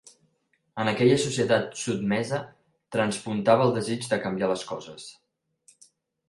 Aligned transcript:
En 0.83 0.87
aquella 0.91 1.17
societat 1.23 1.77
sotmesa 1.81 2.39
traspuntava 2.97 3.67
el 3.69 3.75
desig 3.77 4.09
de 4.15 4.21
canviar 4.25 4.51
les 4.55 4.65
coses. 4.73 5.07